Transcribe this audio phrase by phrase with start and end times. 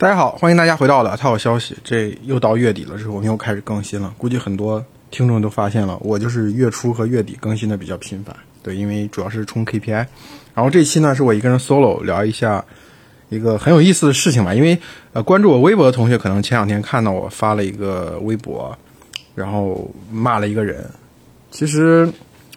[0.00, 1.76] 大家好，欢迎大家回到了他有消息。
[1.82, 4.14] 这又到月底了，之后我们又开始更新了。
[4.16, 8.32] 估计很多听众都发现了，我就是月初和月底更新的比较频繁。
[8.62, 10.06] 对，因为主要是冲 KPI。
[10.54, 12.64] 然后这期呢是我一个人 solo 聊一下
[13.28, 14.54] 一个很有意思的事情吧。
[14.54, 14.78] 因为
[15.14, 18.78] 呃，关注我微博的同学可能前两天看到我发了一个微博，
[19.34, 20.88] 然后骂了一个人。
[21.50, 22.08] 其实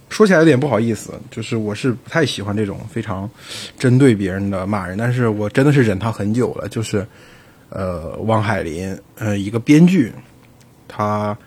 [0.10, 3.28] 说起来有点不好意思，就是我是不太喜欢这种非常
[3.80, 7.04] 针对别人的骂人，但是我真的是忍他很久了，就是。
[7.74, 10.12] 呃，汪海林，呃，一个编剧，
[10.90, 11.38] 他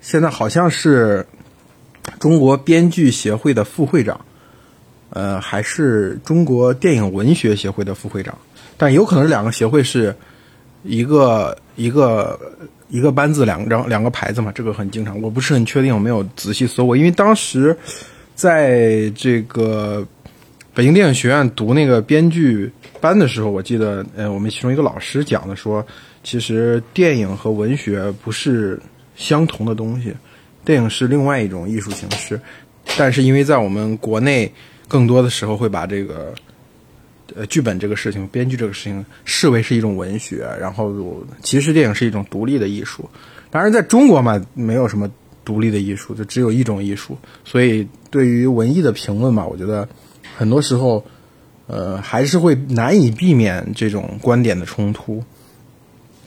[0.00, 1.24] 现在好像是
[2.18, 4.20] 中国编剧协会的副会长，
[5.10, 8.36] 呃，还是中国电影文学协会的副会长，
[8.76, 10.12] 但有可能两个协会是
[10.82, 12.36] 一个一个
[12.88, 17.76] 一个班子两张两个牌子嘛，这个很经常，我不是很确定，我没有仔细搜过，因为当时
[18.34, 20.04] 在这个。
[20.78, 25.84] 北京电影学院读那个编剧班的时候，我记得，呃，我们其中一个老师讲的说，
[26.22, 28.80] 其实电影和文学不是
[29.16, 30.14] 相同的东西，
[30.64, 32.40] 电影是另外一种艺术形式，
[32.96, 34.48] 但是因为在我们国内，
[34.86, 36.32] 更多的时候会把这个，
[37.34, 40.94] 呃，剧本这个事情、编剧这个事情视为是一种文学，然后
[41.42, 43.10] 其实电影是一种独立的艺术。
[43.50, 45.10] 当然，在中国嘛，没有什么
[45.44, 49.88] 独立的艺术，就只有一种艺术，所以对于文艺的评论嘛，我觉得。
[50.38, 51.04] 很多时候，
[51.66, 55.24] 呃，还是会难以避免这种观点的冲突，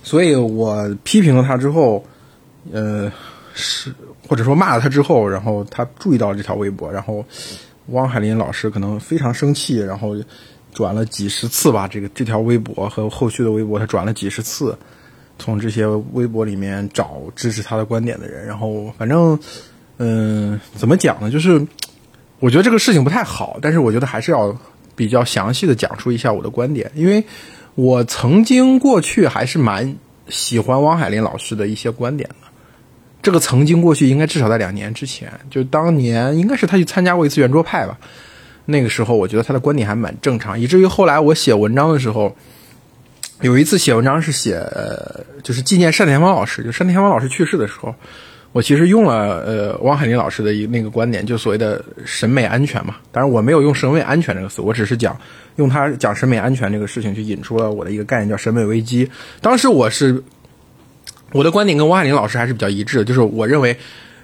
[0.04, 2.04] 所以我批评了他之后，
[2.74, 3.10] 呃，
[3.54, 3.96] 是
[4.28, 7.24] 或者说骂了他之后，然后他注意到这条微博，然后
[7.88, 10.14] 汪海林老师可能非常生气，然后
[10.74, 14.78] 转了几十次吧，这个这条微博和后续的微博，他转了几十次，
[15.40, 19.40] 从这些微博里面找支持他的观点的人，然后反正，
[20.00, 21.66] 嗯，怎么讲呢，就是。
[22.42, 24.54] 我觉得这个事情不太好，但是我觉得还是要
[24.96, 27.24] 比较详细的讲述一下我的观点，因为
[27.76, 29.96] 我曾经过去还是蛮
[30.28, 32.48] 喜欢汪海林老师的一些观点的。
[33.22, 37.96] 这个曾经过去应该至少在两年之前，就当年应该是他去参加过一次圆桌派吧。
[38.66, 42.36] 那个时候我觉得他的观点还蛮正常，以至于后来我写文章的时候，
[43.42, 44.60] 有一次写文章是写
[45.44, 47.94] 就是纪念单田芳老师，就单田芳老师去世的时候。
[48.54, 52.98] 我其实用了呃汪海林老师的一那个观点，就所谓的审美安全嘛。
[53.12, 55.18] 当然我没有用审美安全这个词，我只是讲
[55.56, 59.10] 用他讲审美安全这个事情去引出了我的一个概念，叫审美危机。
[59.40, 60.22] 当时我是
[61.32, 63.78] 我的观点跟汪海林老师还是比较一致的，就是我认为，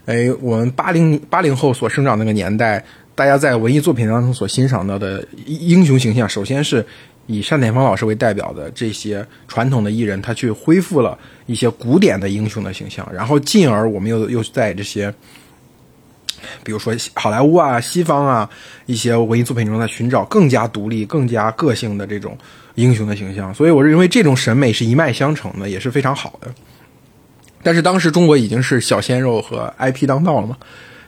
[0.05, 2.83] 哎，我们八零八零后所生长那个年代，
[3.15, 6.85] 大家在文艺作品当中所欣赏到的英雄形象，首先是。
[7.27, 15.13] 以单田芳老师为代表的这些传统的艺人，他去恢复了一些古典的英雄的形象，然后进而我们又又在这些，
[16.63, 18.49] 比如说好莱坞啊、西方啊
[18.85, 22.37] 一些文艺作品中，在寻找更加独立、更加个性的这种
[22.75, 23.53] 英雄的形象。
[23.53, 26.47] 所以，我认为这种审美是一脉相承的，也是非常好的。
[27.61, 30.55] 但是当时中国已经是小鲜肉和 IP 当道了嘛，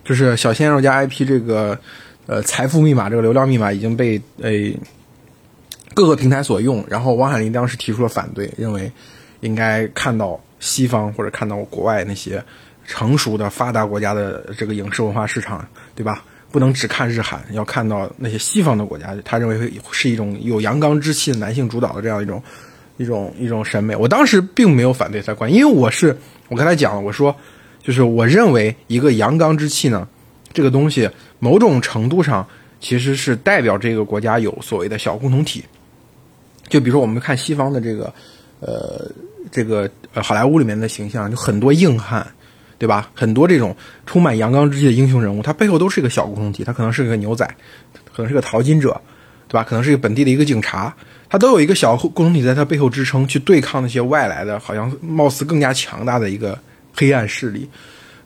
[0.04, 1.80] 就是小鲜肉加 IP 这个
[2.26, 4.76] 呃财富密码、这个流量密码已经被诶。
[6.00, 8.90] 各个平台所用，然后王海林当时提出了反对，认为
[9.42, 12.42] 应该看到西方或者看到国外那些
[12.88, 16.24] 成熟的发达国家的这个影视文化市场，对吧？
[16.52, 19.14] 不能只看日韩，要看到那些西方的国家。
[19.26, 22.42] 他认为是一种有阳刚之气的男性主导的这样一种
[22.96, 23.94] 一种一种审美。
[23.94, 26.18] 我当时并没有反对他观，因为我是
[26.48, 27.36] 我刚才讲了，我说
[27.84, 30.08] 就是我认为一个阳刚之气呢，
[30.54, 31.10] 这个东西
[31.40, 32.48] 某种程度上
[32.80, 35.62] 其实是代表这个国家有所谓的小共同体。
[36.70, 38.14] 就比如说，我们看西方的这个，
[38.60, 39.10] 呃，
[39.52, 42.26] 这个呃好莱坞里面的形象，就很多硬汉，
[42.78, 43.10] 对吧？
[43.14, 43.76] 很多这种
[44.06, 47.46] 充满阳刚之气的英雄人物，他背后都是一个小共同体，他可能是个牛仔，
[48.16, 49.02] 可能是个淘金者，
[49.48, 49.64] 对吧？
[49.68, 50.96] 可能是一个本地的一个警察，
[51.28, 56.58] 他都有一个小共同体在他背后支撑，去对抗那些外来的，好像貌似更加强大的一个
[56.96, 57.68] 黑暗势力，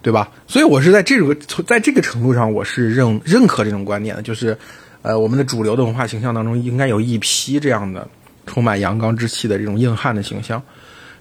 [0.02, 0.30] 对吧？
[0.48, 1.34] 所以我是在这个
[1.66, 4.58] 在这个程度上，我是认认可这种观点的，就是，
[5.02, 8.08] 呃，我们的主流的文化形象当中应该有一批这样的。
[8.46, 10.62] 充满阳刚之气的这种硬汉的形象，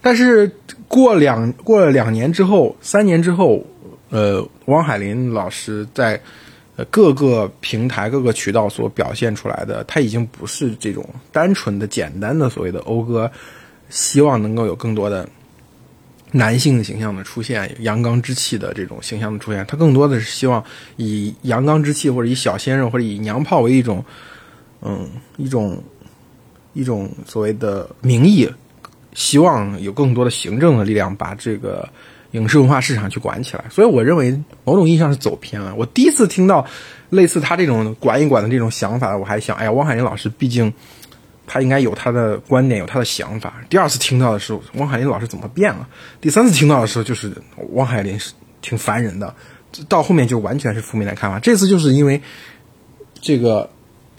[0.01, 0.51] 但是
[0.89, 3.65] 过两过了两年之后，三年之后，
[4.11, 6.21] 呃，汪海林老师在
[6.91, 13.31] 各个平台、各个渠道所表现出来的，他已经不是这种单纯的、简单的所谓的讴歌，
[13.89, 15.29] 希望能够有更多的
[16.33, 20.65] 男性形象的出现，阳刚之气的这种形象的出现，他更多的是希望
[20.97, 24.05] 以阳刚之气或者以小鲜肉或者以娘炮为一种，
[24.81, 25.81] 嗯，一种。
[26.73, 28.49] 一种所谓的名义，
[29.15, 31.89] 希望有更多的行政的力量把这个
[32.33, 33.65] 影视文化市场去管起来。
[33.71, 35.75] 所以我认为某种意义上是走偏了。
[35.75, 36.67] 我第一次听到
[37.11, 40.73] 类似他这种管一管的这种想法，我还想，哎呀，汪海林老师毕竟
[41.47, 43.63] 他应该有他的观点，有他的想法。
[43.69, 45.87] 第二次听到的时候，汪海林老师怎么变了？
[46.21, 47.33] 第三次听到的时候，就是
[47.73, 48.33] 汪海林是
[48.63, 49.35] 挺烦人的。
[49.89, 51.39] 到后面就完全是负面的看法。
[51.39, 52.21] 这次就是因为
[53.21, 53.71] 这个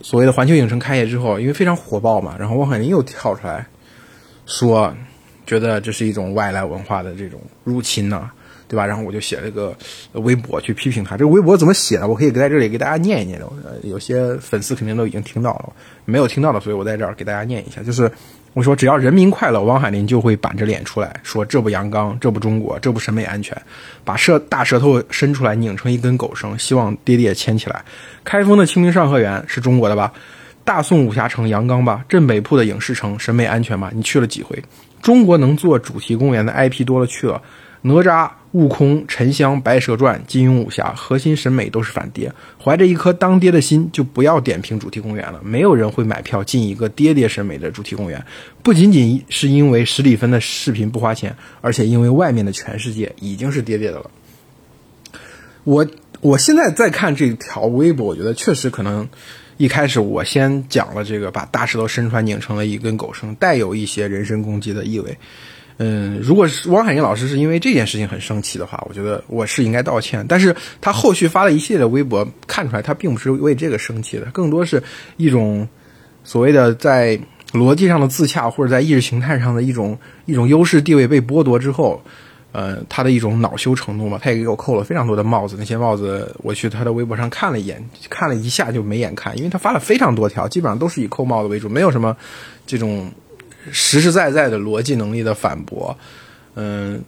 [0.03, 3.65] 所谓的环球影城开业之后，因为非常火爆嘛，然后汪海林又跳出来
[4.45, 4.93] 说，
[5.47, 8.29] 觉得这是一种外来文化的这种入侵呢。
[8.65, 8.87] 对吧？
[8.87, 9.77] 然后我就写了个
[10.13, 11.15] 微博去批评他。
[11.15, 12.07] 这个微博怎么写的？
[12.07, 13.39] 我可以在这里给大家念一念。
[13.83, 15.73] 有些粉丝肯定都已经听到了，
[16.05, 17.83] 没有听到的，所以我在这儿给大家念一下。
[17.83, 18.11] 就是
[18.53, 23.59] 我说，只要人民快乐，汪海林就会板着脸出来说：“这不阳刚，这不中国，这不审美安全。”
[24.05, 27.83] 把舌大舌头伸出来，拧成一根狗绳，希望爹爹牵起来。
[28.23, 30.13] 开封的清明上河园是中国的吧？
[30.63, 32.05] 大宋武侠城阳刚吧？
[32.07, 33.91] 镇北铺的影视城审美安全吧？
[33.93, 34.63] 你去了几回？
[35.01, 37.41] 中国能做主题公园的 IP 多了去了。
[37.81, 42.31] 哪吒、悟空、沉香、白蛇传、金庸武侠，核心审美都是反爹。
[42.63, 45.41] 怀着一颗当爹的心，就不要点评主题公园了。
[45.43, 48.23] 没有人会买票进一个爹爹审美的主题公园。
[48.61, 54.11] 不仅仅是因为十里分的视频不花钱，而且因为外面的全世界已经是爹爹的了。
[55.63, 55.87] 我
[56.21, 59.09] 我现在在看这条微博，我觉得确实可能
[59.57, 65.17] 一开始我先讲了这个，把大石头身穿拧成了一根狗绳，带有一些人身攻击的意味。
[65.77, 70.23] 嗯，如果是汪海英老师是因为这件事情很生气的话，我觉得我是应该道歉。
[70.29, 74.81] 但是他后续发了一系列的微博，看出来他并不是为这个生气的，更多是
[75.17, 75.67] 一种
[76.23, 77.19] 所谓的在
[77.51, 81.99] 逻辑上的自洽，或者在意识形态上的一种一种优势地位被剥夺之后，
[82.51, 84.19] 呃，他的一种恼羞成怒嘛。
[84.21, 92.15] 他也给我扣了非常多的帽子，那些帽子我去他的微博上看了一眼，看了一下就没眼看，因为他发了非常多条，基本上都是以扣帽子为主，没有什么
[92.67, 93.11] 这种。
[93.71, 95.97] 实实在在的逻辑能力的反驳，
[96.55, 97.01] 嗯，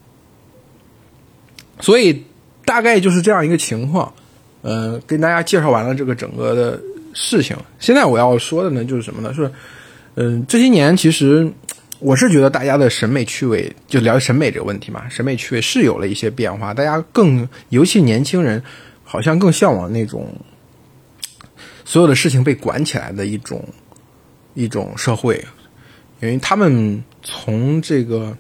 [1.80, 2.24] 所以
[2.64, 4.14] 大概就是这样一个情况，
[4.62, 6.82] 嗯，跟大家介绍完了这个整个的
[7.14, 7.56] 事情。
[7.80, 9.34] 现在我要说的呢，就是什么呢？
[9.34, 9.52] 是，
[10.16, 11.52] 嗯，这些年其实
[12.00, 16.74] 我是觉得大家的审美趣味，就聊审美这个问题嘛，审美趣味是有了一些变化。
[16.74, 18.62] 大家更，尤其年轻人，
[19.04, 20.34] 好像更向往那种
[21.84, 23.64] 所有的事情被管起来的一种
[24.54, 25.44] 一种社会。
[26.26, 28.36] 因为他们从这个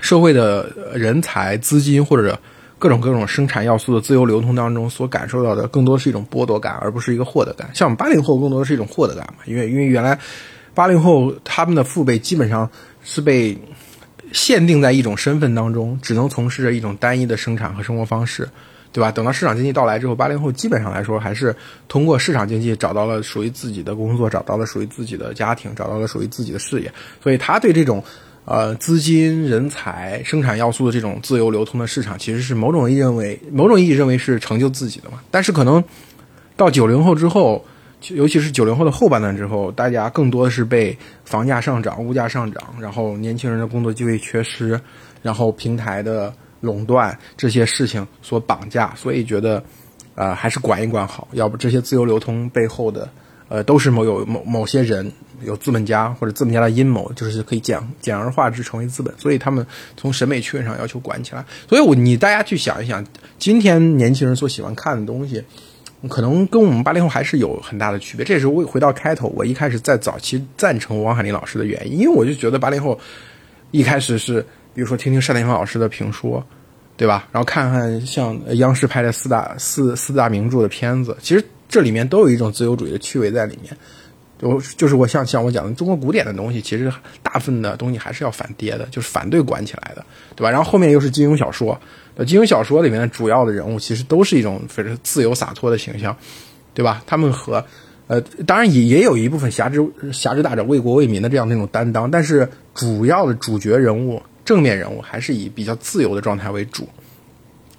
[0.00, 2.38] 社会的人才、资金或者
[2.78, 7.70] 各种各种生产要素的自由流通当中所感受到的，更多是一种剥夺感，而不是一个获得感。
[7.72, 9.44] 像我们八零后，更多的是一种获得感嘛。
[9.46, 10.18] 因为因为原来
[10.74, 12.68] 八零后他们的父辈基本上
[13.02, 13.56] 是被
[14.32, 18.48] 限定在一种身份当中，只能从事着一种单一的生产和生活方式。
[18.92, 19.10] 对吧？
[19.10, 21.56] 等到市场经济到来之后，八零后基本上来说还是
[21.88, 26.92] 通过市场经济找到了属于自己的工作，找到了属于自己的家庭，找到了属于自己的事业。
[27.22, 28.04] 所以他对这种，
[28.44, 35.20] 呃，资金、人才、生产要素的这种自由流通的市场，其实是某种意义认为，某种意义认为是成就自己的嘛。
[35.30, 35.82] 但是可能
[36.54, 37.64] 到九零后之后，
[38.10, 40.94] 尤其是九零后的后半段之后，大家更多的是被
[41.24, 44.78] 房价上涨、物价上涨，然后年轻人的工作机会缺失，
[45.22, 46.30] 然后平台的。
[46.62, 49.62] 垄断这些事情所绑架，所以觉得，
[50.14, 51.26] 呃，还是管一管好。
[51.32, 53.10] 要不这些自由流通背后的，
[53.48, 55.10] 呃，都是某有某某些人
[55.44, 59.12] 有资本家或者资本家的阴谋，就是可以简简而化之成为资本。
[59.18, 59.66] 所以他们
[59.96, 61.44] 从审美趣味上要求管起来。
[61.68, 63.04] 所以我你大家去想一想，
[63.40, 65.42] 今天年轻人所喜欢看的东西，
[66.08, 68.24] 可能跟我们八零后还是有很大的区别。
[68.24, 73.00] 这也是我回到开头，我一开始在早期赞成王海林老师的原因，因为我就觉得八零后
[73.72, 74.46] 一开始是。
[74.74, 76.44] 比如说，听听单田芳老师的评说，
[76.96, 77.28] 对吧？
[77.32, 83.76] 然后看看像央视拍的四大四四大名著的片子，其实这里面都有一种自由主义的趣味在里面。
[84.38, 90.50] 就就是我像像我讲的中国古典的东西，其实大部分的东西还是要反跌的，就是反对管起来的，对吧？
[90.50, 91.80] 然后后面又是金庸小说，
[92.26, 96.16] 金庸小说里面的主要的人物其实都是一种非常自由洒脱的形象，
[96.74, 97.04] 对吧？
[97.06, 97.64] 他们和
[98.08, 99.80] 呃，当然也也有一部分侠之
[100.12, 104.20] 侠之大者为国为民的这样那种担当，但是主要的主角人物。
[104.44, 106.88] 正面人物还是以比较自由的状态为主，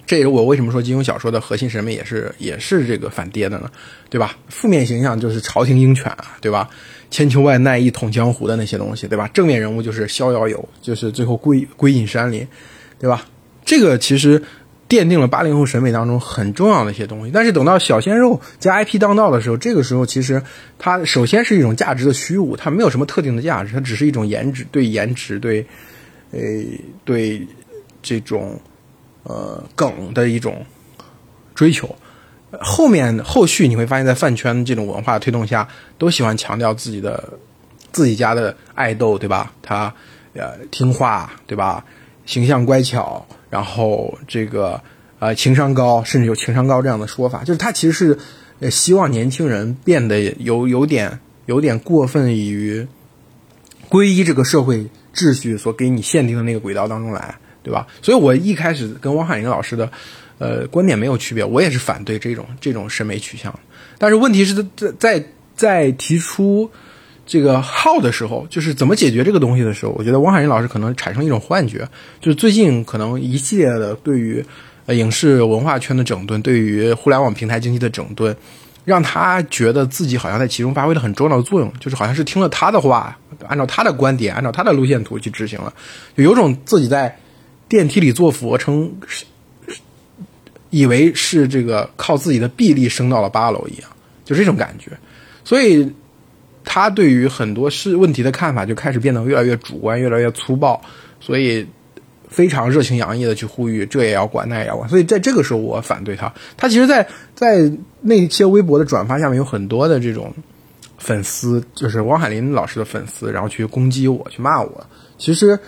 [0.06, 3.70] 这也是我为什么说金庸小说的核心审美也是也是这个反跌的呢？
[4.10, 4.36] 对吧？
[4.48, 6.68] 负面形象就是朝廷鹰犬啊，对吧？
[7.10, 9.28] 千秋万代一统江湖的那些东西，对吧？
[9.32, 12.46] 正面人物就是逍遥游，就是最后归归隐山林，
[12.98, 13.26] 对吧？
[13.64, 14.42] 这个其实
[14.88, 17.30] 奠定了八零后审美当中很重要的一些东西。
[17.32, 20.42] 但是等到小鲜肉加 IP 当道的时候，这个时候其实
[20.78, 25.64] 它首先是一种价值的虚无，它没有什么特定的价值，它只是一种颜值对颜值对。
[26.32, 27.46] 诶，对
[28.02, 28.58] 这种
[29.22, 30.64] 呃梗的一种
[31.54, 31.94] 追求，
[32.60, 37.38] 后面后续你会发现在饭圈这种文化推动下，都喜欢强调自己的
[37.92, 39.52] 自己家的爱豆，对吧？
[39.62, 39.94] 他
[40.34, 41.84] 呃听话，对吧？
[42.26, 44.80] 形象乖巧，然后这个
[45.18, 48.18] 呃情商高，甚至有情商高这样的说法，就是他其实
[48.60, 52.86] 是希望年轻人变得有有点有点过分于
[53.90, 57.86] 皈依这个社会秩序所给你限定的那个轨道当中来，对吧？
[58.02, 59.90] 所以我一开始跟汪海林老师的
[60.38, 63.54] 呃观点没有区别，我也是反对这种这种审美取向。
[63.96, 66.68] 但是问题是在在在提出
[67.24, 71.88] 这个号的时候，就是怎么解决这个东西的时候，我觉得汪海林老师可能产生一种幻觉，
[72.20, 74.44] 就是最近可能一系列的对于
[74.86, 78.36] 呃影视文化圈的整顿，对于互联网平台经济的整顿。
[78.84, 85.72] 让他觉得自己好像在其中发挥了很重要的作用，就是好像是听了他的话，按照他的观点，按照他的路线图去执行了，
[86.16, 87.18] 就有种自己在
[87.68, 88.92] 电梯里做俯卧撑，
[90.70, 93.90] 以为是这个靠自己的臂力升到了八楼一样，
[94.24, 94.90] 就这种感觉。
[95.44, 95.92] 所以
[96.64, 100.80] 他对于很多事问题的看法就开始变得越来越主观，越来越粗暴。
[101.20, 101.66] 所以。
[102.26, 104.88] 非常热情洋溢的去呼吁，这也要管，那也要管。
[104.88, 106.34] 所以在这个时候，我反对他。
[106.56, 107.70] 他其实，在在
[108.00, 110.34] 那些微博的转发下面，有很多的这种
[111.04, 114.86] 粉丝，就是汪海林老师的粉丝，然后去攻击我，去骂我。
[115.18, 115.58] 其实，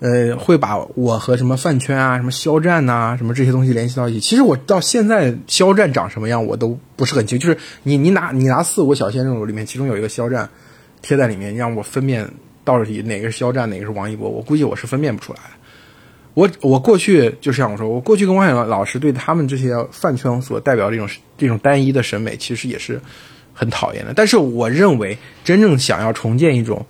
[0.00, 4.20] 呃，会把我和什么饭圈啊、什么肖战呐、什么这些东西联系到一起。
[4.20, 7.38] 其实我到现在，肖战长什么样我都不是很清。
[7.38, 10.48] 就是你你拿你拿四五个小鲜肉里面，其中有一个肖战
[11.02, 12.26] 贴在里面，让我分辨
[12.64, 15.40] 到底哪个是肖战，哪个是王一博，我估计我是分辨不出来。
[16.32, 22.98] 我我过去就像我说，我过去跟汪海老师对他们这些饭圈所代表这种这种单一的审美，其实也是
[23.56, 24.12] 很讨厌的。
[24.14, 26.84] 但是我认为，真正想要重建一种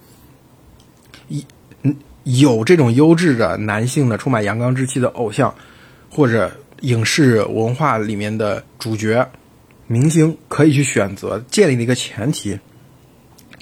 [1.28, 1.46] 一
[2.24, 5.54] 有这种优质的男性的充满阳刚之气的偶像，
[6.10, 9.24] 或者影视文化里面的主角
[9.86, 12.58] 明星，可以去选择建立的一个前提，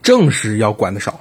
[0.00, 1.20] 正是要管的少。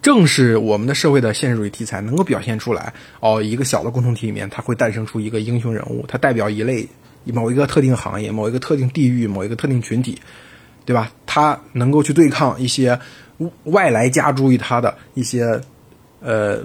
[0.00, 2.90] 正是我们的社会的现实主义题材能够表现出来
[3.20, 6.88] 哦，一个小的共同体里面，它会诞生出一个英雄人物，它代表一类
[7.24, 10.18] 某一个特定行业、某一个特定地域、某一个特定群体，
[10.90, 11.08] 对吧？
[11.24, 12.98] 他能够去对抗一些
[13.66, 15.60] 外来加诸于他的一些
[16.20, 16.58] 呃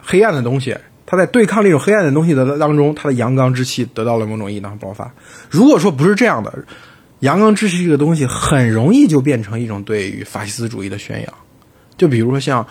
[0.00, 0.76] 黑暗的东西。
[1.06, 5.14] 他在对抗这种黑暗的东西的当中，他的阳刚之气得到了某种意义上的爆发。
[5.48, 6.52] 如果说不是这样的，
[7.20, 11.32] 阳刚之气这个东西很容易就变成一种对于法西斯主义的宣扬。
[11.96, 12.66] 就比如说像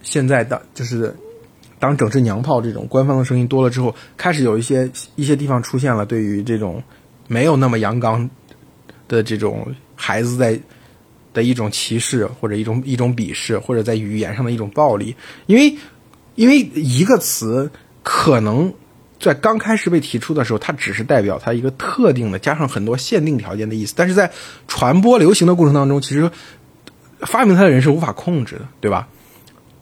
[0.00, 1.12] 现在的，就是
[1.80, 6.80] 当整治娘炮这种官方的声音多了之后，开始有一些一些地方出现了对于这种
[7.26, 8.30] 没有那么阳刚
[9.08, 9.66] 的这种
[10.00, 10.58] 孩子在
[11.34, 15.14] 的一种歧视或者一种一种鄙视，或者在语言上的一种暴力。
[15.46, 15.76] 因为
[16.34, 17.70] 因为一个词
[18.02, 18.72] 可能
[19.20, 24.30] 在刚开始被提出的时候，它只是代表它一个特定的加上很多限定条件的意思，但是在
[24.66, 26.30] 传播流行的过程当中，其实。
[27.26, 29.06] 发明它的人是无法控制的，对吧？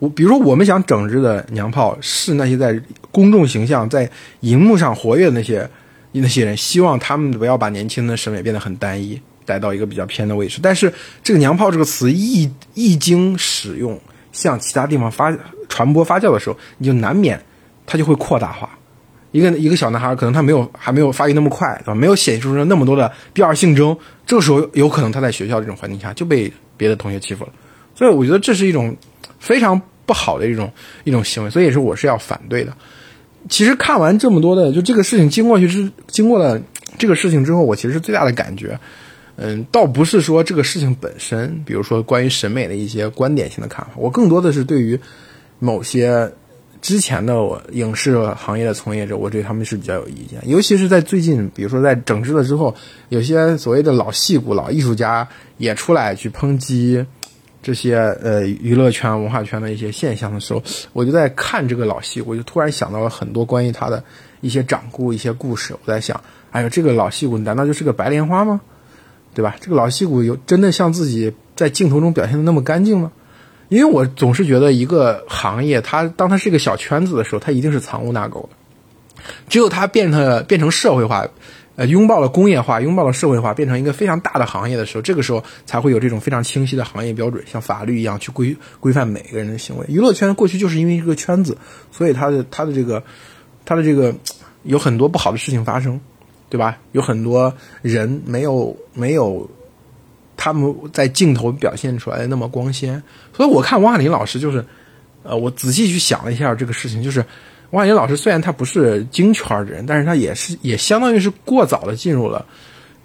[0.00, 2.76] 我比如说，我们想整治的娘炮是那些在
[3.12, 4.10] 公众形象、在
[4.40, 5.70] 荧幕上活跃的那些
[6.10, 10.60] 那些人，希望他们不要把年轻的审美变得很单一，带到一个比较偏的位置。
[10.62, 10.92] 但是，
[11.24, 13.98] 这个“娘炮”这个词一一经使用，
[14.30, 15.36] 向其他地方发
[15.68, 17.42] 传播发酵的时候，你就难免
[17.86, 18.68] 它就会扩大化。
[19.32, 26.52] 一个一个小男孩可能他没有还没有发育那么快，没有显示出那么多的第二性征，这个时候有可能他在学校这种环境下就被。
[26.78, 27.50] 别的同学欺负了，
[27.92, 28.96] 所以我觉得这是一种
[29.40, 32.72] 非常不好的一种一种行为，所以也是我是要反对的。
[33.48, 36.62] 其实看完这么多的，就这个事情经过去之经过了
[36.96, 38.78] 这个事情之后，我其实最大的感觉，
[39.38, 45.00] 嗯，倒不是说这个事情本身，比如说关于审美的一些观点性的看法，我更多的是对于
[45.58, 46.30] 某些
[46.82, 52.74] 之前的我影视行业的从业者，我对他们是比较有意见，尤其是在最近，比如说在整治了之后，
[53.08, 55.26] 有些所谓的老戏骨、老艺术家。
[55.58, 57.04] 也出来去抨击
[57.60, 64.04] 这些呃娱乐圈文化圈的一些现象的时候，我就在看这个老戏骨，就突然想到了很多关于他的
[64.40, 65.74] 一些掌故、一些故事。
[65.74, 68.60] 我在想，哎呦，这个老戏骨难道就是个白莲花吗？
[69.38, 69.54] 对吧？
[69.60, 73.12] 这个老戏骨有真的像自己在镜头中表现的那么干净吗？
[73.68, 78.48] 因为我总是觉得一个行业，它当它是一个小圈子的时候，它一定是藏污纳垢的。
[79.48, 81.24] 只有它变成变成社会化。
[81.76, 89.86] 呃，拥抱了工业化，拥抱了社会化，变成一个非常大的行业的时候，这个时候才会有这种非常清晰的行业标准，像法律一样去规规范每个人的行为。
[89.88, 91.56] 娱乐圈过去就是因为一个圈子，
[91.92, 93.00] 所以它的它的这个
[93.64, 94.12] 它的这个
[94.64, 96.00] 有很多不好的事情发生，
[96.48, 96.78] 对吧？
[96.92, 97.52] 有很多
[97.82, 99.48] 人没有没有
[100.36, 103.02] 他们在镜头表现出来的那么光鲜。
[103.34, 104.64] 所以我看王海林老师就是，
[105.22, 107.24] 呃，我仔细去想了一下这个事情，就是。
[107.70, 112.46] 王海林老师虽然他不是京圈的人，但是他也是也相当于是过早的进入了，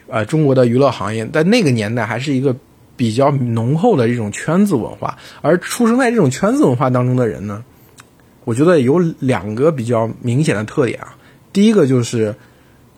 [0.07, 1.27] 呃，中国的娱乐行业。
[1.33, 2.55] 在那个年代，还是一个
[2.95, 5.17] 比较浓厚的这种圈子文化。
[5.41, 7.62] 而出生在这种圈子文化当中的人呢，
[8.45, 11.13] 我觉得有两个比较明显的特点啊。
[11.51, 12.33] 第一个就是，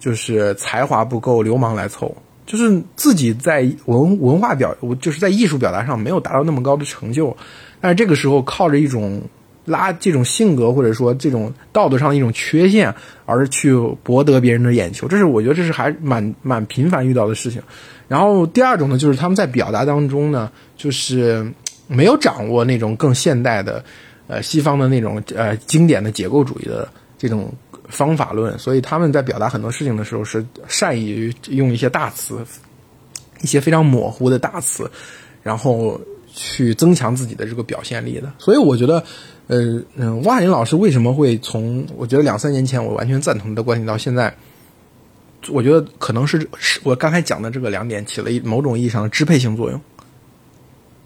[0.05, 4.71] 就是才华不够，流氓来凑，就是自己在文文化表，
[5.01, 7.35] 就是在艺术表达上没有达到那么高的成就，
[7.81, 9.19] 但是这个时候靠着一种
[9.65, 12.93] 拉这种性格或者说这种道德上的一种缺陷
[13.25, 17.59] 而去博得别人的眼球，这是我觉得这是还蛮蛮频繁遇到的事情。
[18.07, 21.51] 然后第二种呢，就是他们在表达当中呢，就是
[21.87, 23.83] 没有掌握那种更现代的，
[24.27, 27.51] 呃，西方的那种呃经典的结构主义的这种。
[27.87, 32.39] 方法论，所以他们在表达很多事情的时候是善于用一些大词，
[33.41, 34.89] 一些非常模糊的大词，
[35.43, 35.99] 然后
[36.33, 38.33] 去增强自己的这个表现力的。
[38.39, 39.03] 所以我觉得，
[39.47, 44.35] 呃，嗯，汪海林老师为什么会从我觉得两三年前我完全赞同的观点到现在，
[45.49, 49.79] 我觉得可能是是我刚才讲的这个两点起了一某种意义上的支配性作用。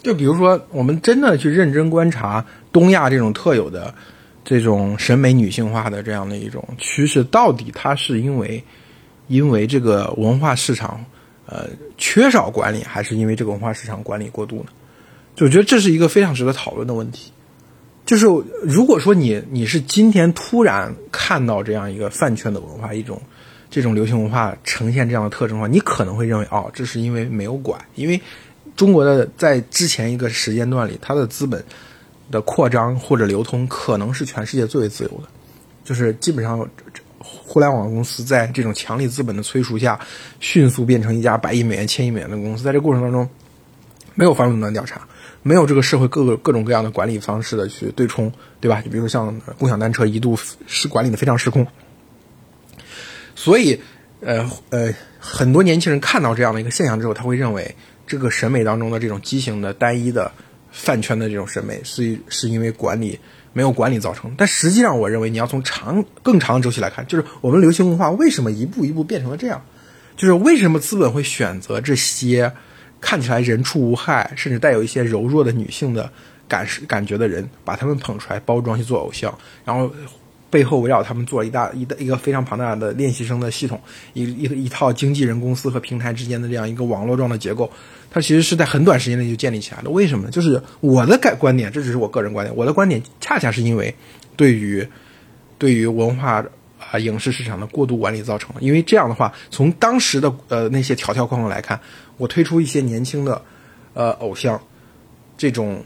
[0.02, 3.94] 就比如说，我们真的去认真观察东亚这种特有的。
[4.50, 8.63] 这种审美女性化的这样的一种趋势，到底它是因为
[9.27, 11.06] 因为这个文化市场
[11.46, 11.68] 呃
[12.00, 14.72] 缺少管理，还是因为这个文化市场管理过度呢？
[15.36, 17.32] 就我觉得这是一个非常值得讨论的问题。
[18.08, 18.25] 就是
[18.63, 23.22] 如果说你你是今天突然看到这样一个饭圈的文化，一种
[23.70, 28.20] 这种流行文化呈现这样的特征的话，你可能会认为哦，这是因为没有管，因为
[28.75, 31.63] 中国的在之前一个时间段里，它的资本。
[32.32, 35.28] 的扩张或者流通可能是全世界最为自由的，
[35.84, 36.68] 就是基本上
[37.18, 40.00] 互联网公司在这种强力资本的催熟下，
[40.40, 42.64] 迅速变成一家百亿美元、千亿美元的公司。
[42.64, 43.28] 在这过程当中，
[44.16, 45.02] 没有反垄断调查，
[45.44, 48.32] 没有这个社会各个各种各样的管理方式的去对冲，
[48.62, 48.82] 对吧？
[48.82, 51.66] 就比如说像共享单车一度是管理的非常失控，
[53.36, 53.80] 所以
[54.22, 57.76] 呃呃，很多年轻人看到这样的一个现象之后，他会认为
[58.08, 60.32] 这个审美当中的这种畸形的、单一的。
[60.72, 63.20] 饭圈的这种审美是是因为管理
[63.54, 69.62] 没有管理造成，但实际上我认为你要从长更长的周期来看，就是我们流行文化为什么一步一步变成了这样，
[70.16, 72.52] 就是为什么资本会选择这些
[73.02, 76.12] 看起来人畜无害，甚至带有一些柔弱的女性的
[76.48, 79.36] 感感觉的人，把他们捧出来包装去做偶像，
[79.66, 79.92] 然后
[80.50, 83.80] 背后围绕他们做一大一一个非常庞大的练习生的系统，
[84.13, 87.71] 一一一套经纪人公司和平台之间的这样一个网络状的结构。
[88.12, 90.32] 它其实是在很短时间内就建立起来的，为什么呢？
[90.32, 92.56] 就是我的感观点，这只是我个人观点。
[92.56, 93.93] 我的观点恰恰是因为
[94.36, 94.88] 对于
[95.60, 96.43] 对于文化
[96.80, 98.62] 啊影视市场的过度管理造成的。
[98.62, 101.80] 因为这样的话，从当时的呃那些条条框框来看，
[102.17, 103.39] 我推出一些年轻的
[103.93, 104.60] 呃偶像，
[105.38, 105.84] 这种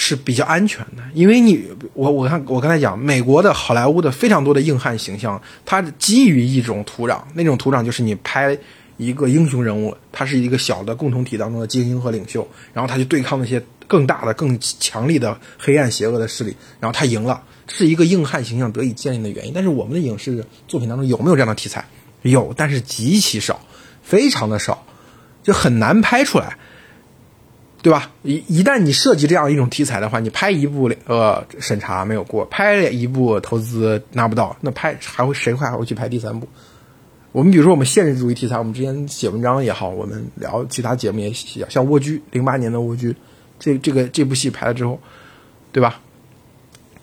[0.00, 1.02] 是比较安全的。
[1.12, 8.56] 因为你我我看我刚才讲，美国的好莱坞的非常多的硬汉形象，它基于一种土壤，那种土壤就是你拍。
[9.00, 19.52] 一个英雄人物，他是一个小的共同体当中的精英和领袖，然后他去对抗那些更大的、更强力的黑暗邪恶的势力，然后他赢了，是一个硬汉形象得以建立的原因。
[19.54, 21.84] 但是我们的影视作品当中有没有这样的题材？
[22.22, 23.60] 有，但是极其少，
[24.02, 24.84] 非常的少，
[25.44, 26.58] 就很难拍出来，
[27.80, 28.10] 对吧？
[28.22, 36.48] 一一旦你设计这样一种题材的话，你拍一部呃审查没有过，拍一部投资拿不到，那拍还会谁会还会去拍第三部？
[37.30, 43.12] 我们比如说，我们现实主义题材，我们之前写文章也好，我们聊其他节目也写，像《蜗居》零八年的《蜗居》，
[43.58, 44.98] 这这个这部戏拍了之后，
[45.70, 46.00] 对吧？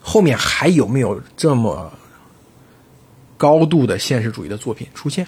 [0.02, 1.92] 后面还有没有这么
[3.38, 5.26] 高度的现实主义的作品出现？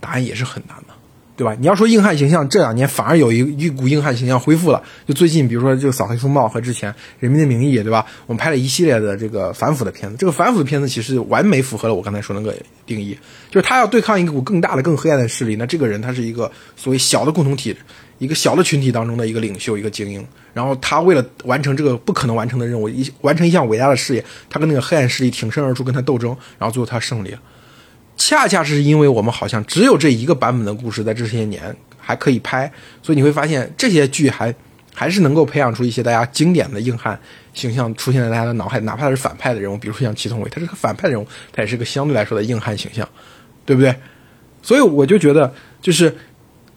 [0.00, 0.94] 答案也是很难的。
[1.36, 1.56] 对吧？
[1.58, 4.82] 你要说硬汉形象，这两年反而有一一股硬汉形象恢复了。
[5.06, 8.06] 就最近，比如说这个《扫黑风暴》和之前《人民的名义》，对吧？
[8.26, 10.16] 我们拍了一系列的这个反腐的片子。
[10.16, 12.54] 这个反腐的片子其实完美符合了我刚才说那个
[12.86, 13.18] 定义，
[13.50, 15.56] 就是他要对抗一股更大的、更黑暗的势力。
[15.56, 17.76] 那这个人他是一个所谓小的共同体，
[18.18, 20.24] 一个小的群体当中的一个领袖、一个精英。
[20.52, 27.40] 然后他为了完成这个不可能完成的任务，一完成一项伟大的事业，他跟那个黑暗势力挺身而出，跟他斗争，然后最后他胜利了。
[28.16, 32.70] 恰恰是因为我们好像只有这一个版本的故事，在这些年还可以拍，
[33.02, 34.54] 所以你会发现这些剧还
[34.94, 37.18] 还是能够培养出一些大家经典的硬汉
[37.52, 43.06] 形象出现在大家的脑海，哪怕是反派的人物，比如说像祁同伟，他是个反派人物，他也是个相对来说的硬汉形象，
[43.66, 43.94] 对不对？
[44.62, 46.16] 所以我就觉得就是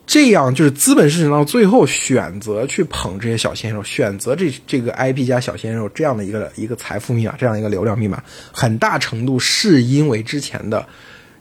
[0.06, 8.22] 这样，就是资本市场到最后选择去捧这些小鲜肉，选择这这个 IP 加小鲜肉这样的一个一个财富密码，这样一个流量密码，
[8.52, 10.86] 很大程度是因为之前的。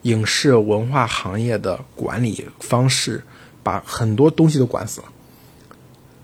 [0.08, 3.22] 影视文化行业的管理方式，
[3.62, 5.08] 把很多东西都管死了，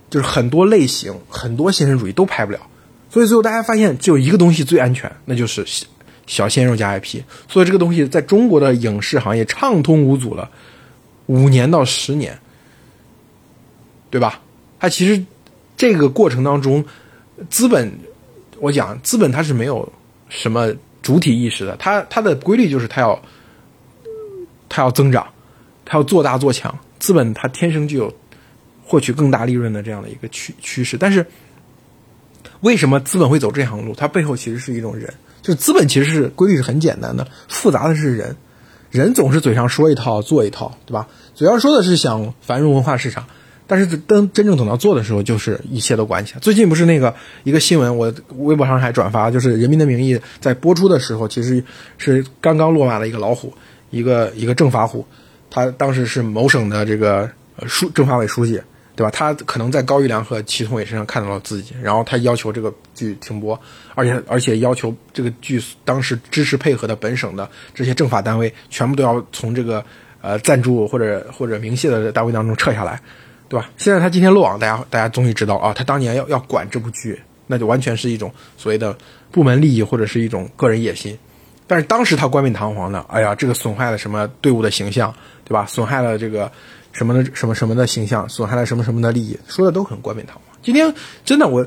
[0.09, 2.59] 就是很多类型、很多现实主义都拍不了。
[3.09, 5.65] 所以最后大家发现，只有一个东西最安全，那就是
[6.25, 7.23] 小鲜肉加 IP。
[7.49, 10.49] 所以这个东西在中国的影视行业畅通无阻了
[11.25, 12.39] 五年到十年，
[14.09, 14.39] 对吧？
[14.79, 15.25] 它其实
[15.75, 16.85] 这个过程当中，
[17.49, 17.91] 资本，
[18.59, 19.91] 我讲资本它是没有
[20.29, 23.21] 什么主体意识的，它它的规律就是它要。
[24.75, 25.27] 它要增长，
[25.85, 28.11] 它要做大做强，资本它天生具有
[28.83, 30.97] 获取更大利润的这样的一个趋趋势。
[30.97, 31.23] 但是
[32.61, 33.93] 为什么资本会走这条路？
[33.93, 38.35] 它背后其实是一种人，就是资本其实是规律是很简单的，复杂的是人。
[38.89, 41.07] 人总是嘴上说一套做一套，对吧？
[41.35, 43.27] 嘴上说的是想繁荣文化市场，
[43.67, 46.39] 但是等真正等到做的时候，就是一切都关起来。
[46.39, 51.63] 最近不是那个一个新闻，我微博上还转发，就是《人民的名义》在播出的时候，其实
[51.97, 53.53] 是刚刚落马的一个老虎，
[53.93, 55.05] 一个一个政法虎，
[55.49, 57.29] 他当时是某省的这个
[57.65, 58.59] 书政法委书记。
[58.95, 59.09] 对吧？
[59.09, 63.59] 他可能在高育良和祁同伟身上看到了自己，然后他要求这个剧停播，
[63.95, 69.83] 而且而且要求这个剧当时支持配合的本省的这些政法单位全部都要从这个
[70.21, 73.01] 呃赞助或者或者明谢的单位当中撤下来，
[73.49, 73.67] 对吧？
[73.77, 78.95] 现在他今天落网，大家大家终于知道啊，他当年要要管这部剧，那就完全是一种所谓的
[79.31, 81.17] 部门利益或者是一种个人野心。
[81.67, 85.13] 但是当时他冠冕堂皇的，哎呀，这个损害了什么队伍的形象，
[85.45, 85.65] 对吧？
[85.67, 86.51] 损害了这个。
[86.93, 90.43] 什么的什么什么的形象，损害了什么什么的利益，说的都很冠冕堂皇。
[90.61, 90.93] 今天
[91.25, 91.65] 真的我，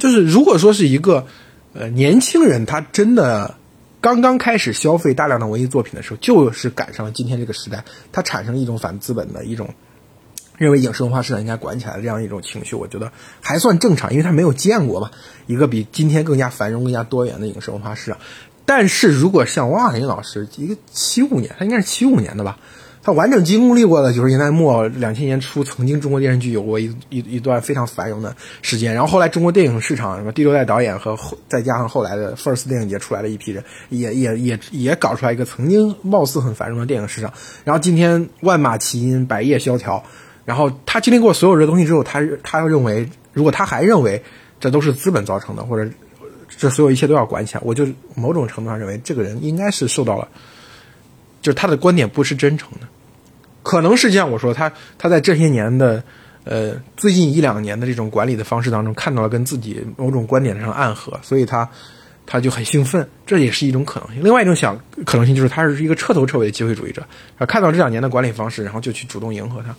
[0.00, 1.28] 就是如果说是一个
[1.74, 3.54] 呃年轻人，他真的
[4.00, 9.72] 刚刚开始消费大量的文艺作品的时候，就是赶上了今天这个时代，他产生了一种反资本的一种
[10.56, 15.12] 认为影视文化市场应该管起来的这样一种情绪，我觉得还算正常，因为他没有见过嘛，
[15.46, 18.18] 一个比今天更加繁荣、更加多元的影视文化市场。
[18.68, 22.58] 但是如果像汪海林老师，一个七五年，他应该是七五年的吧。
[23.02, 28.92] 他完整经历过了九十年代末、两千年初，曾经中国电视剧有过一一一段非常繁荣的时间。
[28.92, 37.32] 然后后来中国电影市场什么第六代导演和后再加上后来的 First 电影节出来的一批人，也也也也搞出来一个曾经貌似很繁荣的电影市场。
[37.64, 40.04] 然后今天万马齐喑、百业萧条。
[40.44, 44.22] 然后他经历过所有这东西之后，他他认为，如果他还认为
[44.60, 45.90] 这都是资本造成的，或者
[46.58, 50.26] 这所有一切都要管起来，我就某种程度上认为这个人应该是受到了，
[51.40, 52.88] 就是他的观点不是真诚的。
[53.62, 56.02] 可能是像我说，他他在这些年的，
[56.42, 61.68] 呃，最近一两年的这种管理的方式当中，看到了跟自己某种观点上暗合，所以他
[62.26, 64.24] 他就很兴奋，这也是一种可能性。
[64.24, 67.06] 另外一种想可能性就是，他是一个彻头彻尾的机会主义者，
[67.38, 69.72] 他，看到这两年的管理方式，然后就去主动迎合他。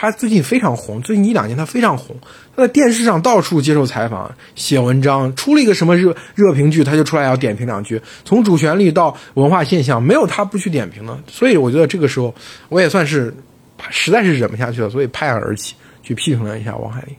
[0.00, 2.16] 他最近非常红，最近一两年他非常红，
[2.56, 8.00] 他在电视上到处接受采访、写文章，出了一个什么热热评剧，他就出来要点评两句。
[8.24, 11.18] 从主旋律到文化现象，没有他不去点评的。
[11.28, 12.34] 所以我觉得这个时候，
[12.70, 13.34] 我也算是
[13.90, 17.14] 实在是忍不下去了，所以拍案而起，去批评了一下王海林。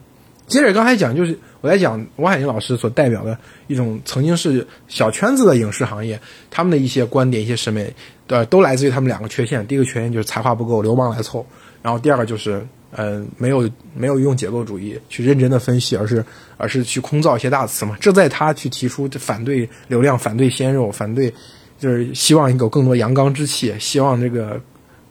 [0.48, 7.94] 接着刚才讲，就是我在讲王海林老师所代表的一种曾经是小圈子的影视行业，他们的一些观点、一些审美，
[8.26, 9.64] 对，都来自于他们两个缺陷。
[9.68, 11.46] 第一个缺陷就是才华不够，流氓来凑。
[11.82, 16.24] 然后第二个就是，呃，没有没有用结构主义去认真的分析，而是
[16.56, 17.96] 而是去空造一些大词嘛。
[18.00, 21.34] 这在他去提出反对流量、反对鲜肉、反对，
[21.80, 24.60] 就是希望有更多阳刚之气，希望这个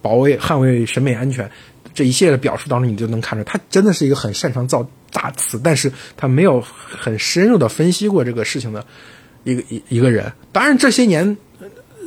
[0.01, 1.51] 保卫、捍卫审美安全
[1.93, 8.85] 这一系列的表述当中，你就能看出他真的是一个很擅长造大词，但是他没有很深入的分析过这个事情的
[9.43, 10.31] 一个一一个人。
[10.53, 11.35] 当然这些年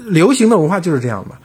[0.06, 1.36] 流行的文化就是这样嘛。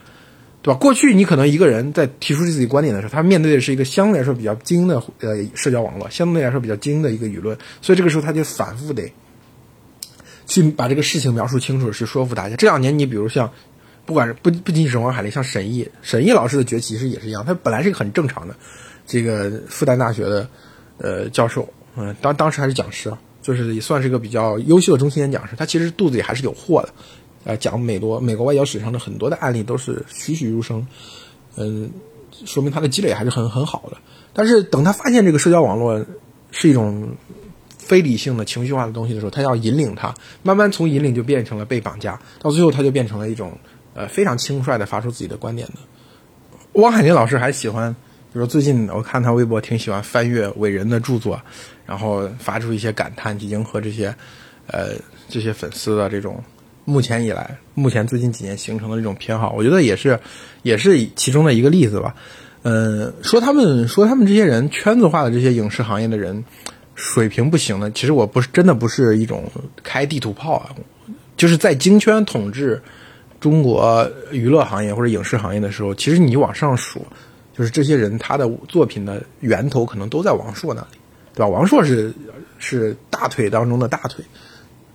[0.62, 0.78] 对吧？
[0.78, 9.10] 过去你可能一个人在提出自己观点的时候，他面对的是一个相对来说比较精的呃社交网络，相对来说比较精的一个舆论，所以这个时候他就反复得
[10.46, 12.56] 去把这个事情描述清楚，去说服大家。
[12.56, 13.50] 这两年你比如像，
[14.04, 18.54] 不管是不不仅仅是王海林，像沈毅，沈毅老师的崛起其实也是一样，他本来是一个很正常的
[19.06, 20.48] 这个复旦大学的
[20.98, 26.90] 呃教授，嗯，当当时还是讲师，就是也算是一个比较优秀的中青年讲师，他其实肚子里还是有货的。
[27.44, 30.86] 呃，讲美国美国外交史上的很多的案例都是栩栩如生，
[31.56, 31.90] 嗯，
[32.44, 33.96] 说明他的积累还是很很好的。
[34.32, 36.04] 但是等他发现这个社交网络
[36.50, 37.08] 是一种
[37.78, 43.56] 非理性的情绪化的东西的时候，他要引领他，慢慢从引领就变成了被绑架，到最后他就变成了一种
[43.94, 45.74] 呃非常轻率的发出自己的观点的。
[46.74, 51.40] 汪海林老师还喜欢，比如说最近我看他微博挺喜欢翻阅伟人的著作，
[51.86, 54.14] 然后发出一些感叹，去迎合这些
[54.66, 54.90] 呃
[55.28, 56.40] 这些粉丝的这种。
[56.90, 60.18] 目前以来，目前最近几年形成的这种偏好，我觉得也是，
[60.62, 62.12] 也是其中的一个例子吧。
[62.62, 66.44] 嗯，说他们说他们这些人圈子化的这些影视行业的人
[66.96, 69.44] 水平不行呢，其实我不是真的不是一种
[69.84, 70.74] 开地图炮啊，
[71.36, 72.82] 就是在京圈统治
[73.38, 77.06] 中国娱乐行业或者影视行业的时候，其实你往上数，
[77.56, 80.98] 就是这些人他的作品的源头可能都在王朔那里，
[81.34, 81.46] 对吧？
[81.46, 82.12] 王朔是
[82.58, 84.24] 是大腿当中的大腿。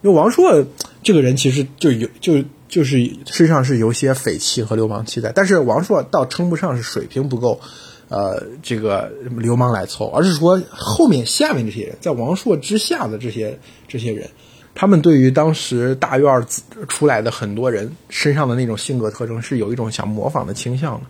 [0.01, 0.63] 因为王朔
[1.05, 7.61] 这个人其实就有就就是身上是有些匪气和流氓气在，但是王朔倒称不上是水平不够，
[8.09, 14.31] 呃，这个流氓来凑，而是说后面下面这些人在王朔之下的这些这些人，
[14.73, 16.43] 他们对于当时大院
[16.87, 21.01] 出来的很多人身上的那种性格特征是有一种想模仿的倾向的，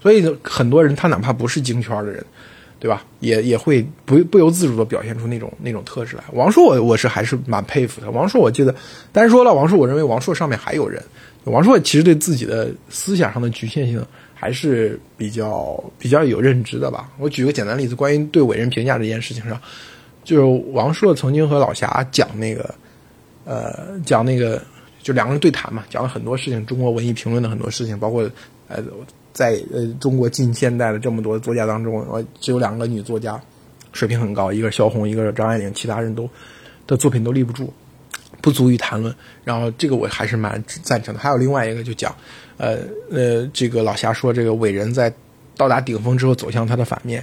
[0.00, 2.24] 所以很多人他哪怕不是京圈的人，
[2.80, 3.04] 对吧？
[3.20, 6.24] 也也会不不由自主的表现出那种那种特质来。
[6.32, 8.10] 王朔我我是还是蛮佩服的。
[8.10, 8.74] 王朔我记得，
[9.12, 11.00] 单说了王朔，我认为王朔上面还有人。
[11.44, 17.10] 王朔其实对自己的思想上的局限性还是比较比较有认知的吧。
[17.18, 19.60] 我举个简单例子，关于对伟人评价这件事情上，
[20.24, 22.74] 就是王朔曾经和老侠讲那个，
[23.44, 24.62] 呃，讲那个
[25.02, 28.30] 就两个人对谈嘛，讲了很多事情，中国文艺评论的很多事情，包括
[28.68, 28.82] 呃，
[29.32, 33.40] 在呃中国近现代的这么多作家当中，我只有两个女作家
[33.92, 36.28] 水平很高，一个萧红，一个是张爱玲，其他人都
[36.86, 37.72] 的作品都立不住。
[38.42, 39.14] 不足以谈论，
[39.44, 41.20] 然后这个我还是蛮赞成的。
[41.20, 42.14] 还有另外一个就讲，
[42.56, 42.78] 呃
[43.10, 45.12] 呃，这个老侠说，这个伟人在
[45.58, 47.22] 到达顶峰之后走向他的反面，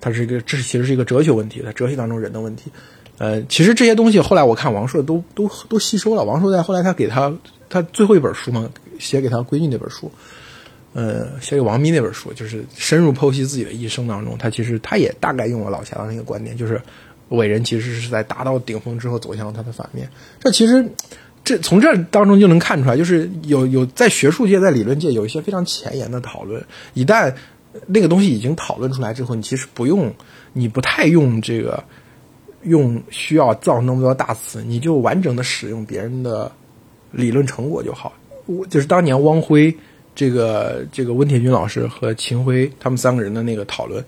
[0.00, 2.70] 他是一个，这其实是一个哲学问题，在哲学当中人的问题。
[3.18, 6.24] 呃，其实这些东西后来我看王朔都都都吸收了。
[6.24, 7.30] 王朔在后来他给他
[7.68, 10.10] 他最后一本书嘛，写给他闺女那本书，
[10.94, 16.80] 呃，写给王咪那本书，就是深入剖析自己的一生当中，他其实他也大概用了老侠的那个观点，就是。
[17.30, 20.86] 伟人其实是在达到顶峰之后走向他的反面，这其实，
[21.42, 26.62] 这从这当中就能看出来，就是有有在学术界、在理论界有一些非常前沿的讨论。
[26.92, 27.34] 一旦
[27.86, 30.14] 那个东西已经讨论出来之后，你其实不用，
[30.52, 31.82] 你不太用这个，
[32.62, 36.52] 用需要造那么多大词，你就完整的使用别人的
[37.10, 38.12] 理论成果就好。
[38.44, 39.74] 我就是当年汪辉
[40.14, 44.04] 这个这个温铁军老师和秦晖他们三个人的那个讨论。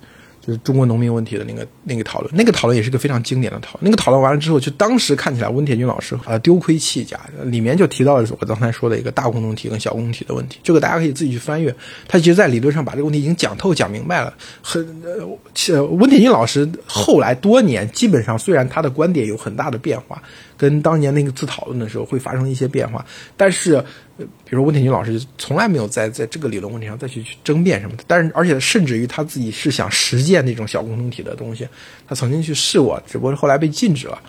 [0.46, 3.80] 就是中国农民问题的那个那个讨论，那个讨论也是个非常经典的讨论。
[3.80, 10.60] 那个讨论完了之后，就当时看起来温铁军老师啊丢盔弃甲，里面就提到了我刚才说的一个大共同体跟小共同体的问题。
[10.62, 11.74] 这个大家可以自己去翻阅，
[12.06, 14.32] 他其实在理论上把这个问题已经讲透讲明白了。
[14.62, 20.22] 很呃，温铁军老师后来多年，基本上虽然他的观点有很大的变化，
[20.56, 23.04] 跟当年那个次讨论的时候会发生一些变化，
[23.36, 23.84] 但是。
[24.18, 31.68] 比如说温铁军老师从来没有在在这个理论问题上再去去争辩什么的，但是而且甚至于他自己是想实践那种小共同体的东西，
[32.06, 34.20] 他曾经去试过，只不过是后来被禁止了。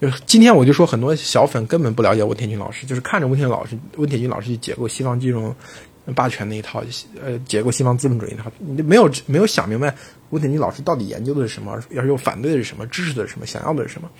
[0.00, 5.54] 就是今天我就说很多小粉根本不了解温铁军老师，就是看着温铁老师温铁军老师去解构西方金融
[6.14, 6.82] 霸权那一套，
[7.22, 8.50] 呃，解构西方资本主义那套，
[8.84, 9.94] 没有没有想明白
[10.30, 14.10] 温铁军老师到底研究的是什么，要是又反对的是什么，支持的是什么，想要的是什么。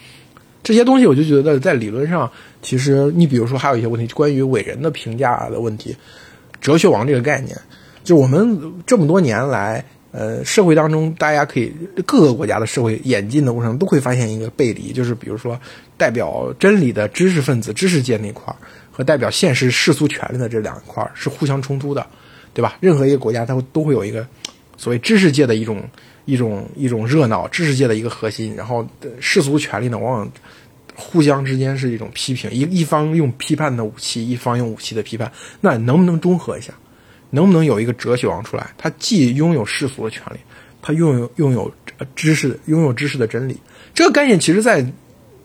[0.65, 2.29] 这些东西我就觉得在理论上，
[2.63, 5.95] 其实你比如说还有一些问题，关于伟人的评价的问题，
[6.59, 7.55] 哲学王这个概念，
[8.03, 11.71] 就我们这么多年来，呃，社会当中大家可以
[12.07, 15.61] 各个国家的社会演进的过程都会发现一个背离，就是比如说
[15.99, 18.57] 代表真理的知识分子、知识界那块儿
[18.91, 22.07] 和代表现实世俗权利的这两块儿是互相冲突的，
[22.55, 22.79] 对吧？
[22.81, 24.27] 任何一个国家它都会有一个
[24.79, 25.83] 所谓知识界的一种。
[26.25, 28.87] 一种一种热闹，知识界的一个核心，然后
[29.21, 30.33] 世俗权力呢，往往
[30.95, 36.73] 互相之间是一种批评，一一方用批判的武器，一方用武器的批判，那能不能中和一下？
[37.31, 38.73] 能不能有一个哲学王出来？
[38.79, 40.39] 他既拥有世俗的权利，
[40.81, 41.73] 他拥有拥有
[42.15, 43.59] 知识，拥有知识的真理。
[43.93, 44.87] 这个概念其实，在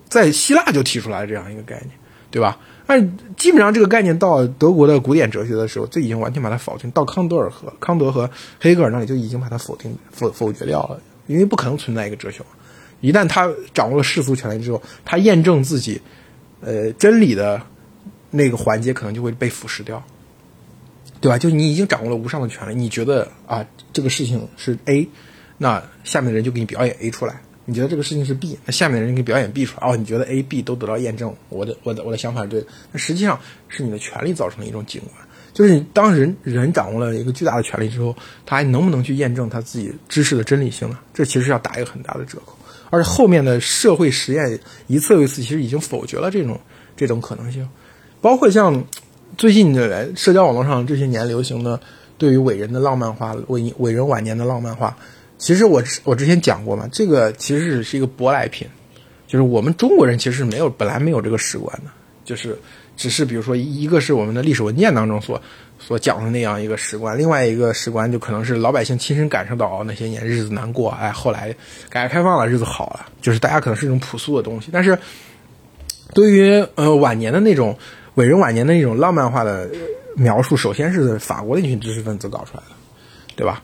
[0.08, 1.90] 在希腊就提出来这样一个概念，
[2.30, 2.56] 对吧？
[2.90, 6.90] 但基本上这个概念到德国的古典哲学的时候，就已经完全把它否定。
[6.90, 12.42] 到康德尔和康德和黑格尔那里就已经把它否定否否决掉了，因为不可能存在一个哲学。
[13.00, 16.02] 一旦他掌握了世俗权利之后，他验证自己，
[16.62, 17.62] 呃，真理的
[18.28, 20.02] 那个环节可能就会被腐蚀掉，
[21.20, 21.38] 对吧？
[21.38, 25.08] 就你已经掌握了无上的权利，你觉得啊这个事情是 A，
[25.58, 27.40] 那下面的人就给你表演 A 出来。
[27.70, 29.96] 你觉得这个事情是 B，那下面的人给表演 B 出来哦？
[29.96, 32.66] 你觉得 A、B 都得到验证，我的、我的、我的想法是对的。
[32.90, 38.12] 那实际上是你的权利造成的一种景观，就是当人人掌握了一个巨大的权利之后，
[38.44, 40.98] 他还能不能去验证他自己知识的真理性呢？
[41.14, 42.56] 这其实要打一个很大的折扣。
[42.90, 46.58] 而且后面的社会实验一次又一次，其实已经否决了这种
[46.96, 47.68] 这种可能性。
[48.20, 48.84] 包括像
[49.38, 51.78] 最近的社交网络上这些年流行的
[52.18, 54.96] 对于伟人的浪漫化，伟伟人晚年的浪漫化。
[55.40, 58.68] 其实我我之前讲过嘛，这个其实是一个舶来品，
[59.26, 61.90] 就是我们中国人其实是没有本来没有这个史观的，
[62.26, 62.56] 就是
[62.94, 65.40] 只是比如说一个是我们的历史文件当中所
[65.78, 71.54] 所讲的那样一个史观，另外一个史观就可能是老百姓亲身感受到那些年日子难过，哎，后来
[71.88, 74.68] 改革开放了日子好了，就是大家可能是一种朴素的东西。
[74.70, 74.96] 但是
[76.12, 77.74] 对于呃晚年的那种
[78.16, 79.70] 伟人晚年的那种浪漫化的
[80.16, 82.76] 描述，首先是法国的一群知识分子搞出来的，
[83.36, 83.62] 对吧？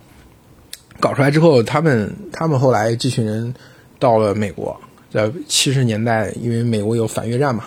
[1.01, 3.55] 搞出来之后，他们他们后来这群人
[3.99, 4.79] 到了美国，
[5.11, 7.65] 在七十年代，因为美国有反越战嘛，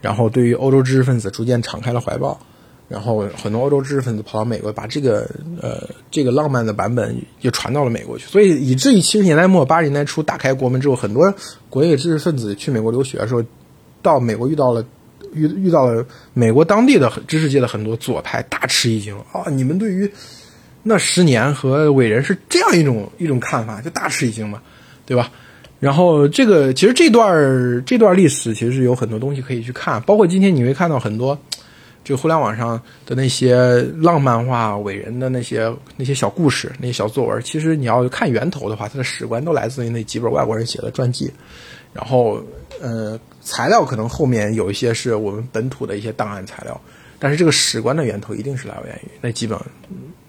[0.00, 2.40] 然后对于欧洲知识分子逐渐敞开了怀抱，
[2.88, 5.28] 然后很多欧洲知识分子跑到美国，把这个
[5.60, 11.34] 呃这个浪漫的版本就传到了美国去，所以以至于七十年代末八十年代初打开国门之后，很多
[11.70, 13.42] 国内知识分子去美国留学的时候，
[14.02, 14.84] 到美国遇到了
[15.32, 16.04] 遇遇到了
[16.34, 19.48] 美国当地的知识界的很多左派，大吃一惊啊！
[19.50, 20.12] 你们对于
[20.82, 24.60] 那十年和伟人是这样一种一种看法，就大吃一惊嘛，
[25.06, 25.30] 对吧？
[25.78, 31.36] 然后这个其实这段这段历史其实有很多东西可以去看，包括今天你会看到很多，
[32.04, 41.32] 就互联网上的那些浪漫化伟人的那些那些小故事、那些小作文，其实你要看源头的话，它的史观都来自于那几本外国人写的传记。
[41.92, 42.40] 然后，
[42.80, 46.80] 呃，材料可能后面有一些是我们本土的一些档案材料，
[47.18, 49.58] 但是这个史观的源头一定是来源于那几本。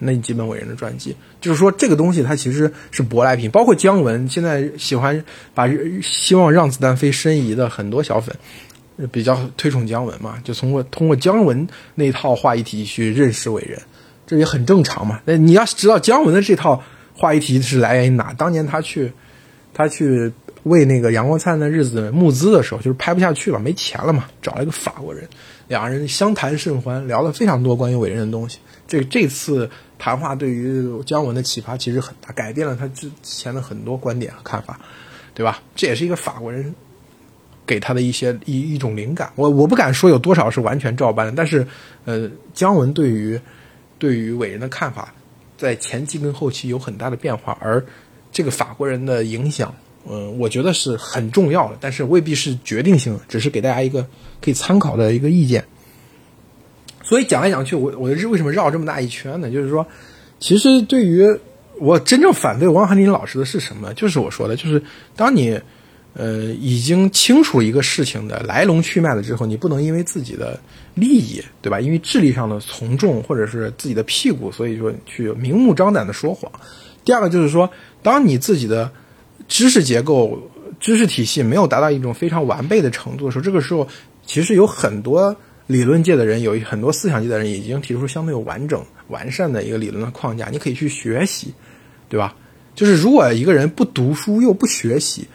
[0.03, 5.69] 那几本伟人的传记，就是说这个东西它其实是舶来品，包括姜文现在喜欢把
[6.01, 8.35] 希望让子弹飞申遗的很多小粉，
[9.11, 13.81] 比较推崇姜文嘛，就通过通过姜文那套话题体去认识伟人，
[14.27, 15.21] 这也很正常嘛。
[15.25, 16.83] 那你要知道姜文的这套
[17.15, 18.33] 话题体是来源于哪？
[18.33, 19.11] 当年他去
[19.73, 20.31] 他去
[20.63, 25.27] 为那个《阳光灿烂的日子》募资的时候，就是拍不下去了，没钱了嘛，找了一个法国人，
[25.73, 28.59] 两人相谈甚欢，聊了非常多关于伟人的东西。
[28.87, 29.67] 这这次。
[30.03, 34.77] 谈话对于姜文的启发其实很大，改变了他之前的很多观点和看法，
[35.33, 35.61] 对吧？
[35.77, 36.75] 这也是一个法国人
[37.65, 39.31] 给他的一些一一种灵感。
[39.35, 41.65] 我我不敢说有多少是完全照搬的，但是，
[42.03, 43.39] 呃，姜文对于
[43.97, 45.13] 对于伟人的看法，
[45.57, 47.81] 在前期跟后期有很大的变化，而
[48.29, 49.73] 这个法国人的影响，
[50.09, 54.05] 嗯，我觉得是很重要的，但是未必是决定性的，只是给大家一个
[54.41, 55.63] 可以参考的一个意见。
[57.01, 59.49] 所以讲来讲去，我我为什么绕这么大一圈呢？
[59.51, 59.85] 就是说，
[60.39, 61.25] 其实对于
[61.79, 63.93] 我真正反对王汉林老师的是什么？
[63.93, 64.81] 就是我说的，就是
[65.15, 65.59] 当你
[66.13, 70.59] 呃已经清楚一个事情的来龙去脉了之后，你不能因为自己的
[70.95, 71.79] 利益，对吧？
[71.79, 76.49] 因为智力上的从众，或者是自己的屁股，所以说去明目张胆的说谎。
[77.03, 77.69] 第二个就是说，
[78.01, 78.89] 当你自己的
[79.47, 83.87] 知识结构、知识体系没有达到一种非常完备的程度的时候，这个时候
[84.25, 85.35] 其实有很多。
[85.65, 91.53] 理论界的人有很多思想界的人已经提出相对完整完善的一个理论的框架，你可以去学习，
[92.09, 92.35] 对吧？
[92.75, 95.25] 就是如果一个人不读书又不学习，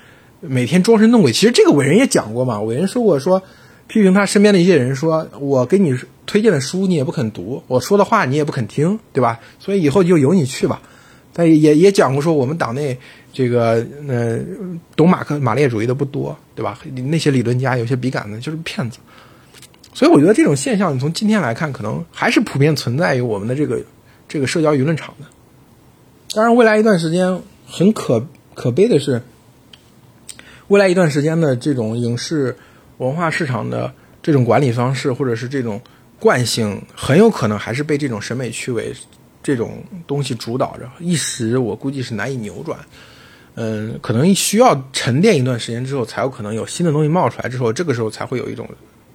[0.41, 2.61] 每天装神弄鬼，其实这个伟人也讲过嘛。
[2.61, 3.43] 伟人说过说，
[3.87, 9.41] 批评他身边的一些人说，我给你推荐的书你也不肯读，我说的话你也不肯听，对吧？
[9.59, 10.83] 所以以后就由你去吧。
[11.39, 12.99] 但也也讲过说，我们党内
[13.33, 14.41] 这个呃
[14.97, 16.77] 懂马克马列主义的不多，对吧？
[17.07, 18.99] 那些理论家有些笔杆子就是骗子。
[19.95, 23.81] 所以我觉得这种现象，你从今天来看，可能还是普遍存在于我们的这个
[24.27, 25.27] 这个社交舆论场的。
[26.35, 29.23] 当然，未来一段时间很可可悲的是，
[30.67, 32.57] 未来一段时间的这种影视
[32.97, 35.81] 文化市场的这种管理方式，或者是这种
[36.19, 38.93] 惯性，很有可能还是被这种审美趣味
[39.43, 42.79] 这种东西主导着，一时我估计是难以扭转。
[43.55, 48.69] 嗯，可能需要沉淀一段时间之后，才有可能有新的东西冒出来之后，这个时候才会有一种。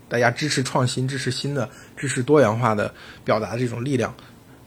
[0.10, 4.14] 大家支持创新，支持新的，支持多元化的表达这种力量，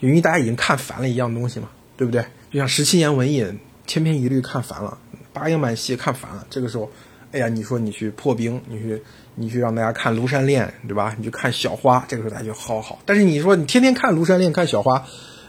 [0.00, 2.24] 因为大家已经看烦了一样东西嘛，对不对？
[2.50, 3.46] 就像十七年文艺，
[3.86, 4.98] 千篇一律看烦了，
[5.32, 6.44] 八英版戏看烦了。
[6.50, 6.90] 这个时候，
[7.30, 9.00] 哎呀，你说你去破冰，你去
[9.36, 11.14] 你去让大家看《庐山恋》，对吧？
[11.18, 12.98] 你去看小花，这个时候大家就好好。
[13.04, 15.04] 但是你说你天天看《庐山恋》，看小花。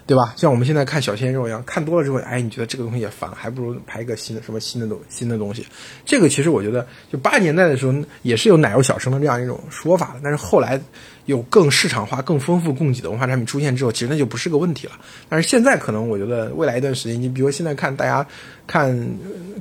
[0.08, 0.34] 对吧？
[0.38, 5.68] 像我们现在看小鲜肉一样，看多了之后，哎，你觉得这个东西也烦，还不如拍一个新的什么新的东新的东西。
[6.06, 10.16] 这个其实我觉得，就八十年代的时候也是有奶油小生的这样一种说法。
[10.24, 10.80] 但是后来
[11.26, 14.94] 有更市场化、更丰富供给的文化产品出现之后，其实那就不是个问题了。
[15.28, 18.26] 但是现在可能我觉得未来一段时间，你比如现在看大家
[18.66, 18.98] 看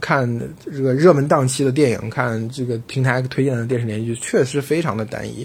[0.01, 5.45] 看这个热门档期的电影，看这个平台推荐的电视连续剧，确实非常的单一。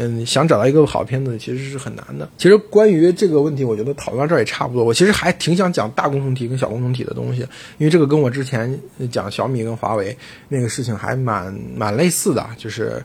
[0.00, 2.28] 嗯，想找到一个好片子其实是很难的。
[2.38, 4.84] 其实关于这个问题，我觉得讨论到这儿也差不多。
[4.84, 7.40] 我其实还挺想讲大共同体跟小共同体的东西，
[7.78, 8.78] 因为这个跟我之前
[9.10, 10.16] 讲小米跟华为
[10.48, 12.46] 那个事情还蛮蛮类似的。
[12.56, 13.02] 就是，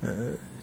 [0.00, 0.08] 呃，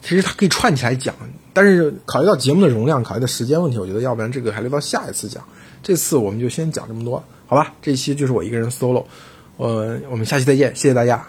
[0.02, 1.14] 其实它可以串起来讲，
[1.52, 5.44] 但是考虑到节目的容量，考虑到时间问题，我觉得要不然这个还留到下一次讲。
[5.82, 7.74] 这次我们就先讲这么多，好吧？
[7.82, 9.04] 这期就是我一个人 solo，
[9.58, 11.28] 呃，我们下期再见，谢谢大家。